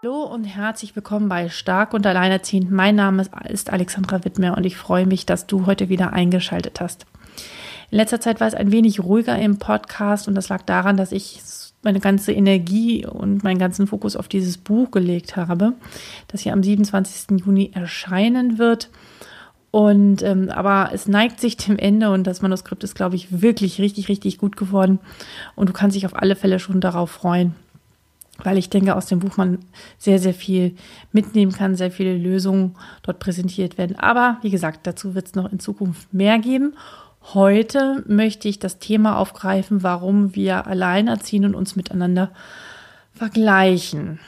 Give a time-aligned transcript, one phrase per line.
[0.00, 2.70] Hallo und herzlich willkommen bei Stark und Alleinerziehend.
[2.70, 7.04] Mein Name ist Alexandra Wittmer und ich freue mich, dass du heute wieder eingeschaltet hast.
[7.90, 11.10] In letzter Zeit war es ein wenig ruhiger im Podcast und das lag daran, dass
[11.10, 11.40] ich
[11.82, 15.72] meine ganze Energie und meinen ganzen Fokus auf dieses Buch gelegt habe,
[16.28, 17.44] das hier am 27.
[17.44, 18.90] Juni erscheinen wird.
[19.72, 23.80] Und ähm, aber es neigt sich dem Ende und das Manuskript ist, glaube ich, wirklich
[23.80, 25.00] richtig, richtig gut geworden.
[25.56, 27.56] Und du kannst dich auf alle Fälle schon darauf freuen
[28.42, 29.58] weil ich denke, aus dem Buch man
[29.98, 30.76] sehr, sehr viel
[31.12, 33.96] mitnehmen kann, sehr viele Lösungen dort präsentiert werden.
[33.98, 36.74] Aber wie gesagt, dazu wird es noch in Zukunft mehr geben.
[37.34, 42.30] Heute möchte ich das Thema aufgreifen, warum wir alleinerziehen und uns miteinander
[43.12, 44.20] vergleichen.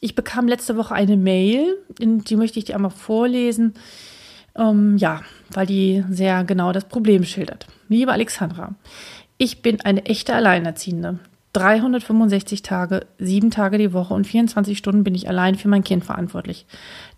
[0.00, 3.74] Ich bekam letzte Woche eine Mail, die möchte ich dir einmal vorlesen.
[4.54, 7.66] Ähm, ja, weil die sehr genau das Problem schildert.
[7.88, 8.74] Liebe Alexandra,
[9.38, 11.18] ich bin eine echte Alleinerziehende.
[11.56, 16.04] 365 Tage, sieben Tage die Woche und 24 Stunden bin ich allein für mein Kind
[16.04, 16.66] verantwortlich.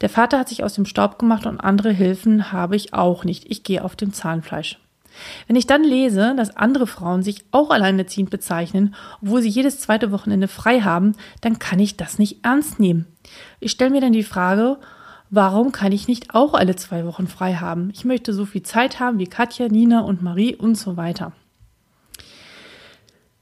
[0.00, 3.50] Der Vater hat sich aus dem Staub gemacht und andere Hilfen habe ich auch nicht.
[3.50, 4.78] Ich gehe auf dem Zahnfleisch.
[5.48, 10.12] Wenn ich dann lese, dass andere Frauen sich auch alleinerziehend bezeichnen, obwohl sie jedes zweite
[10.12, 13.06] Wochenende frei haben, dann kann ich das nicht ernst nehmen.
[13.59, 14.78] Ich stelle mir dann die Frage,
[15.31, 17.91] warum kann ich nicht auch alle zwei Wochen frei haben?
[17.92, 21.33] Ich möchte so viel Zeit haben wie Katja, Nina und Marie und so weiter.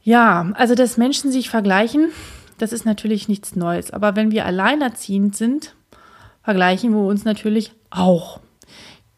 [0.07, 2.13] Ja, also dass Menschen sich vergleichen,
[2.59, 3.91] das ist natürlich nichts Neues.
[3.91, 5.75] Aber wenn wir alleinerziehend sind,
[6.45, 8.39] vergleichen wir uns natürlich auch.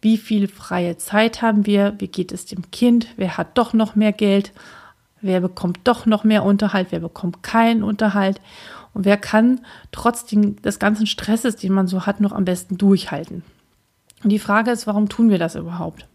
[0.00, 1.94] Wie viel freie Zeit haben wir?
[1.98, 3.08] Wie geht es dem Kind?
[3.18, 4.54] Wer hat doch noch mehr Geld?
[5.20, 6.86] Wer bekommt doch noch mehr Unterhalt?
[6.88, 8.40] Wer bekommt keinen Unterhalt?
[8.94, 9.60] Und wer kann
[9.92, 13.42] trotz des ganzen Stresses, den man so hat, noch am besten durchhalten?
[14.24, 16.06] Und die Frage ist, warum tun wir das überhaupt?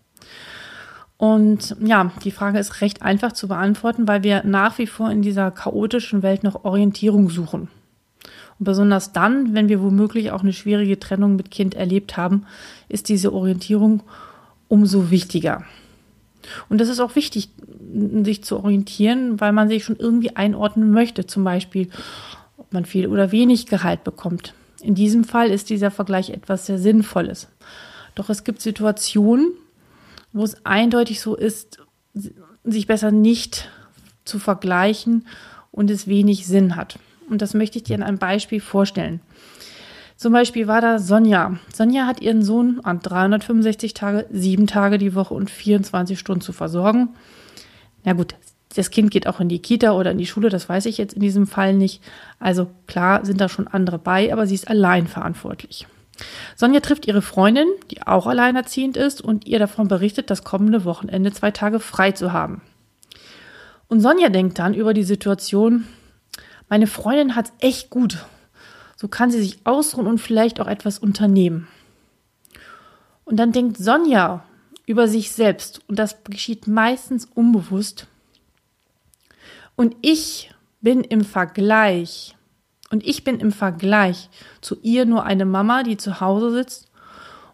[1.23, 5.21] Und ja, die Frage ist recht einfach zu beantworten, weil wir nach wie vor in
[5.21, 7.69] dieser chaotischen Welt noch Orientierung suchen.
[8.59, 12.45] Und besonders dann, wenn wir womöglich auch eine schwierige Trennung mit Kind erlebt haben,
[12.89, 14.03] ist diese Orientierung
[14.67, 15.63] umso wichtiger.
[16.67, 17.47] Und das ist auch wichtig,
[18.23, 21.87] sich zu orientieren, weil man sich schon irgendwie einordnen möchte, zum Beispiel,
[22.57, 24.53] ob man viel oder wenig Gehalt bekommt.
[24.81, 27.47] In diesem Fall ist dieser Vergleich etwas sehr Sinnvolles.
[28.13, 29.53] Doch es gibt Situationen,
[30.33, 31.77] wo es eindeutig so ist,
[32.63, 33.69] sich besser nicht
[34.25, 35.27] zu vergleichen
[35.71, 36.99] und es wenig Sinn hat.
[37.29, 39.21] Und das möchte ich dir in einem Beispiel vorstellen.
[40.15, 41.57] Zum Beispiel war da Sonja.
[41.73, 46.53] Sonja hat ihren Sohn an 365 Tage, sieben Tage die Woche und 24 Stunden zu
[46.53, 47.09] versorgen.
[48.03, 48.35] Na gut,
[48.75, 51.13] das Kind geht auch in die Kita oder in die Schule, das weiß ich jetzt
[51.13, 52.01] in diesem Fall nicht.
[52.39, 55.87] Also klar sind da schon andere bei, aber sie ist allein verantwortlich.
[56.55, 61.31] Sonja trifft ihre Freundin, die auch alleinerziehend ist, und ihr davon berichtet, das kommende Wochenende
[61.31, 62.61] zwei Tage frei zu haben.
[63.87, 65.87] Und Sonja denkt dann über die Situation,
[66.69, 68.25] meine Freundin hat's echt gut.
[68.95, 71.67] So kann sie sich ausruhen und vielleicht auch etwas unternehmen.
[73.25, 74.45] Und dann denkt Sonja
[74.85, 78.07] über sich selbst, und das geschieht meistens unbewusst.
[79.75, 82.35] Und ich bin im Vergleich
[82.93, 84.29] und ich bin im Vergleich
[84.61, 86.91] zu ihr nur eine Mama, die zu Hause sitzt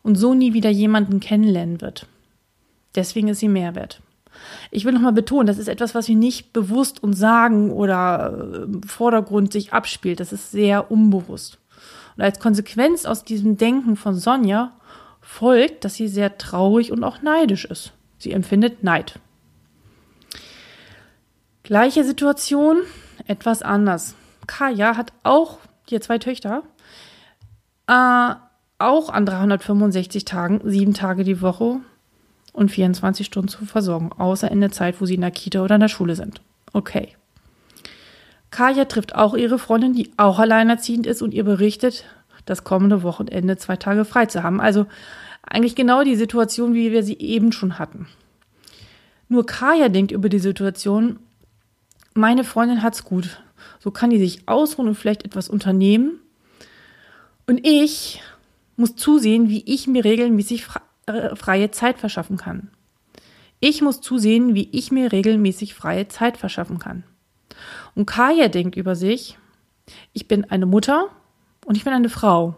[0.03, 2.07] und so nie wieder jemanden kennenlernen wird.
[2.94, 4.01] Deswegen ist sie Mehrwert.
[4.69, 8.83] Ich will nochmal betonen, das ist etwas, was wir nicht bewusst und sagen oder im
[8.83, 10.19] Vordergrund sich abspielt.
[10.19, 11.57] Das ist sehr unbewusst.
[12.17, 14.73] Und als Konsequenz aus diesem Denken von Sonja
[15.21, 17.94] folgt, dass sie sehr traurig und auch neidisch ist.
[18.18, 19.19] Sie empfindet Neid.
[21.63, 22.80] Gleiche Situation,
[23.25, 24.15] etwas anders.
[24.50, 25.60] Kaya hat auch,
[25.92, 26.63] die zwei Töchter,
[27.86, 28.34] äh,
[28.80, 31.81] auch an 365 Tagen, sieben Tage die Woche
[32.51, 35.75] und 24 Stunden zu versorgen, außer in der Zeit, wo sie in der Kita oder
[35.75, 36.42] in der Schule sind.
[36.74, 37.10] Okay.
[38.50, 42.06] Kaya trifft auch ihre Freundin, die auch alleinerziehend ist und ihr berichtet,
[42.45, 44.60] das kommende Wochenende zwei Tage frei zu haben.
[44.60, 44.88] Also
[45.44, 48.07] eigentlich genau die Situation, wie wir sie eben schon hatten.
[49.28, 51.19] Nur Kaya denkt über die Situation,
[52.16, 53.44] meine Freundin hat's gut.
[53.79, 56.19] So kann die sich ausruhen und vielleicht etwas unternehmen.
[57.47, 58.21] Und ich
[58.75, 60.67] muss zusehen, wie ich mir regelmäßig
[61.07, 62.69] äh, freie Zeit verschaffen kann.
[63.59, 67.03] Ich muss zusehen, wie ich mir regelmäßig freie Zeit verschaffen kann.
[67.94, 69.38] Und Kaya denkt über sich,
[70.13, 71.09] ich bin eine Mutter
[71.65, 72.56] und ich bin eine Frau.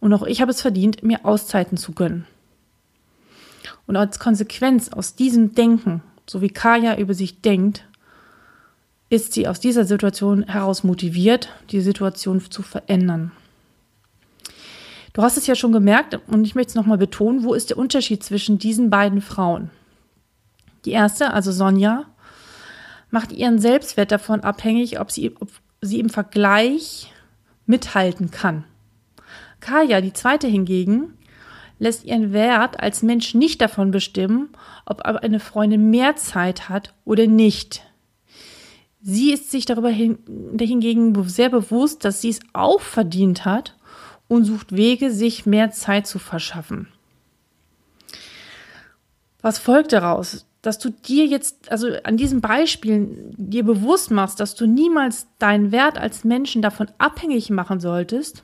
[0.00, 2.26] Und auch ich habe es verdient, mir Auszeiten zu gönnen.
[3.86, 7.85] Und als Konsequenz aus diesem Denken, so wie Kaya über sich denkt,
[9.08, 13.32] ist sie aus dieser Situation heraus motiviert, die Situation zu verändern.
[15.12, 17.78] Du hast es ja schon gemerkt und ich möchte es nochmal betonen, wo ist der
[17.78, 19.70] Unterschied zwischen diesen beiden Frauen?
[20.84, 22.04] Die erste, also Sonja,
[23.10, 25.48] macht ihren Selbstwert davon abhängig, ob sie, ob
[25.80, 27.12] sie im Vergleich
[27.64, 28.64] mithalten kann.
[29.60, 31.14] Kaya, die zweite hingegen,
[31.78, 34.50] lässt ihren Wert als Mensch nicht davon bestimmen,
[34.84, 37.82] ob eine Freundin mehr Zeit hat oder nicht.
[39.08, 40.18] Sie ist sich darüber hin,
[40.58, 43.76] hingegen sehr bewusst, dass sie es auch verdient hat
[44.26, 46.88] und sucht Wege, sich mehr Zeit zu verschaffen.
[49.40, 50.44] Was folgt daraus?
[50.60, 55.70] Dass du dir jetzt, also an diesen Beispielen, dir bewusst machst, dass du niemals deinen
[55.70, 58.42] Wert als Menschen davon abhängig machen solltest,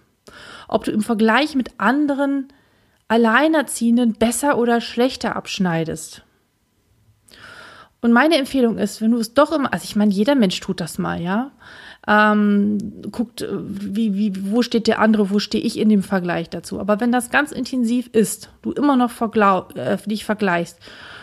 [0.69, 2.47] ob du im Vergleich mit anderen
[3.09, 6.23] Alleinerziehenden besser oder schlechter abschneidest.
[8.03, 10.81] Und meine Empfehlung ist, wenn du es doch immer, also ich meine, jeder Mensch tut
[10.81, 11.53] das mal, ja.
[12.07, 12.79] Ähm,
[13.13, 16.81] guckt, wie, wie, wo steht der andere, wo stehe ich in dem Vergleich dazu.
[16.81, 19.13] Aber wenn das ganz intensiv ist, du immer noch
[19.77, 20.81] äh, dich vergleichst,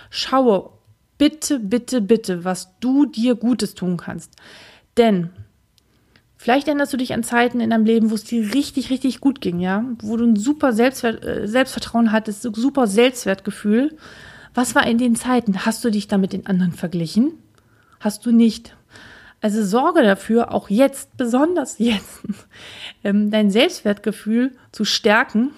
[0.10, 0.70] schaue
[1.18, 4.34] bitte, bitte, bitte, was du dir Gutes tun kannst.
[4.98, 5.32] Denn
[6.42, 9.42] Vielleicht erinnerst du dich an Zeiten in deinem Leben, wo es dir richtig, richtig gut
[9.42, 13.98] ging, ja, wo du ein super Selbstwert, äh, Selbstvertrauen hattest, super Selbstwertgefühl.
[14.60, 15.66] Was war in den Zeiten?
[15.66, 17.32] Hast du dich da mit den anderen verglichen?
[18.02, 18.76] Hast du nicht.
[19.40, 22.20] Also sorge dafür, auch jetzt, besonders jetzt,
[23.06, 25.52] ähm, dein Selbstwertgefühl zu stärken.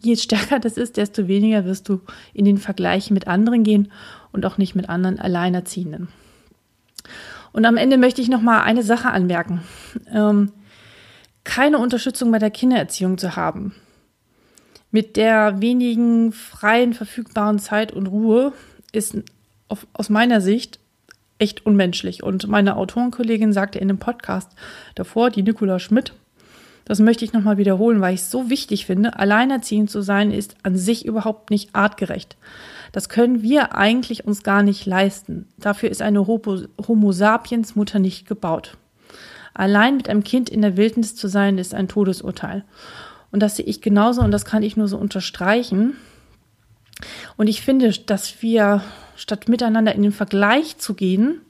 [0.00, 2.00] Je stärker das ist, desto weniger wirst du
[2.34, 3.92] in den Vergleich mit anderen gehen
[4.32, 6.08] und auch nicht mit anderen Alleinerziehenden.
[7.52, 9.62] Und am Ende möchte ich noch mal eine Sache anmerken.
[10.12, 10.50] Ähm,
[11.44, 13.72] keine Unterstützung bei der Kindererziehung zu haben.
[14.92, 18.52] Mit der wenigen freien, verfügbaren Zeit und Ruhe
[18.92, 19.16] ist
[19.68, 20.78] auf, aus meiner Sicht
[21.38, 22.22] echt unmenschlich.
[22.22, 24.50] Und meine Autorenkollegin sagte in dem Podcast
[24.94, 26.12] davor, die Nicola Schmidt,
[26.84, 30.56] das möchte ich nochmal wiederholen, weil ich es so wichtig finde, alleinerziehend zu sein ist
[30.62, 32.36] an sich überhaupt nicht artgerecht.
[32.92, 35.48] Das können wir eigentlich uns gar nicht leisten.
[35.56, 38.76] Dafür ist eine Homo sapiens Mutter nicht gebaut.
[39.54, 42.64] Allein mit einem Kind in der Wildnis zu sein, ist ein Todesurteil.
[43.32, 45.96] Und das sehe ich genauso und das kann ich nur so unterstreichen.
[47.36, 48.82] Und ich finde, dass wir
[49.16, 51.40] statt miteinander in den Vergleich zu gehen,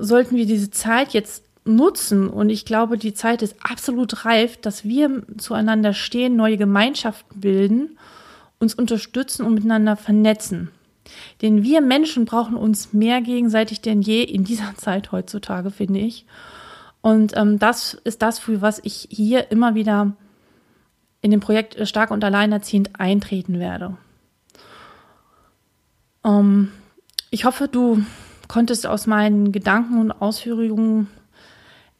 [0.00, 2.28] sollten wir diese Zeit jetzt nutzen.
[2.28, 7.98] Und ich glaube, die Zeit ist absolut reif, dass wir zueinander stehen, neue Gemeinschaften bilden
[8.62, 10.70] uns unterstützen und miteinander vernetzen.
[11.42, 16.24] Denn wir Menschen brauchen uns mehr gegenseitig denn je in dieser Zeit heutzutage, finde ich.
[17.02, 20.12] Und ähm, das ist das, für was ich hier immer wieder
[21.22, 23.96] in dem Projekt Stark und Alleinerziehend eintreten werde.
[26.24, 26.72] Ähm,
[27.30, 28.04] ich hoffe, du
[28.48, 31.06] konntest aus meinen Gedanken und Ausführungen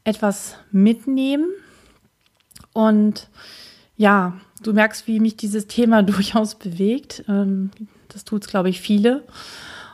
[0.05, 1.47] etwas mitnehmen.
[2.73, 3.29] Und
[3.97, 7.25] ja, du merkst, wie mich dieses Thema durchaus bewegt.
[7.29, 7.71] Ähm,
[8.09, 9.23] das tut es, glaube ich, viele.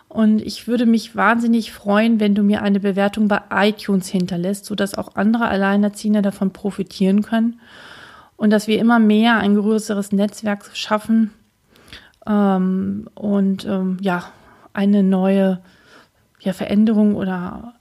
[0.08, 4.94] Und ich würde mich wahnsinnig freuen, wenn du mir eine Bewertung bei iTunes hinterlässt, sodass
[4.94, 7.60] auch andere Alleinerziehende davon profitieren können
[8.38, 11.32] und dass wir immer mehr ein größeres Netzwerk schaffen
[12.26, 14.24] ähm, und ähm, ja,
[14.72, 15.60] eine neue
[16.40, 17.74] ja, Veränderung oder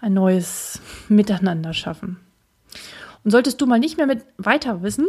[0.00, 2.18] ein neues Miteinander schaffen.
[3.24, 5.06] Und solltest du mal nicht mehr mit weiter wissen,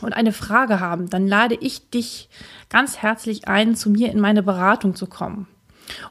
[0.00, 2.28] und eine Frage haben, dann lade ich dich
[2.68, 5.46] ganz herzlich ein, zu mir in meine Beratung zu kommen.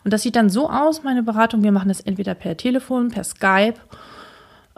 [0.03, 1.63] Und das sieht dann so aus, meine Beratung.
[1.63, 3.79] Wir machen das entweder per Telefon, per Skype,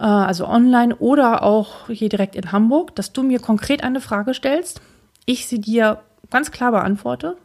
[0.04, 4.82] also online oder auch hier direkt in Hamburg, dass du mir konkret eine Frage stellst,
[5.26, 7.38] ich sie dir ganz klar beantworte.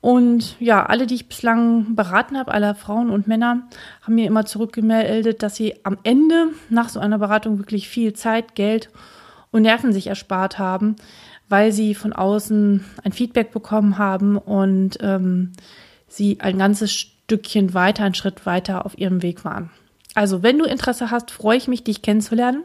[0.00, 3.68] Und ja, alle, die ich bislang beraten habe, alle Frauen und Männer,
[4.02, 8.54] haben mir immer zurückgemeldet, dass sie am Ende nach so einer Beratung wirklich viel Zeit,
[8.54, 8.90] Geld
[9.50, 10.96] und Nerven sich erspart haben,
[11.48, 15.52] weil sie von außen ein Feedback bekommen haben und ähm,
[16.08, 19.70] sie ein ganzes Stückchen weiter, einen Schritt weiter auf ihrem Weg waren.
[20.16, 22.64] Also, wenn du Interesse hast, freue ich mich, dich kennenzulernen.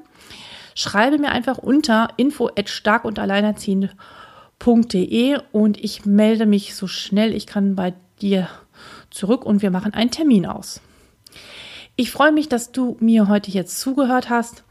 [0.73, 7.35] Schreibe mir einfach unter info at stark und alleinerziehend.de und ich melde mich so schnell
[7.35, 8.47] ich kann bei dir
[9.09, 10.79] zurück und wir machen einen Termin aus.
[11.97, 14.63] Ich freue mich, dass du mir heute jetzt zugehört hast.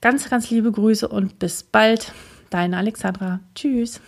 [0.00, 2.12] Ganz, ganz liebe Grüße und bis bald.
[2.48, 3.40] Deine Alexandra.
[3.54, 4.00] Tschüss.